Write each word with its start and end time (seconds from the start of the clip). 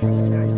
there. 0.00 0.55